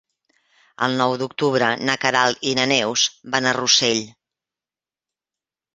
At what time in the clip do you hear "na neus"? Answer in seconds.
2.61-3.07